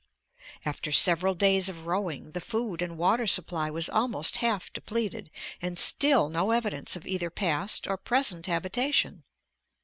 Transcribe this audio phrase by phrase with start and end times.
[0.65, 5.29] After several days of rowing, the food and water supply was almost half depleted
[5.61, 9.21] and still no evidence of either past or present habitation.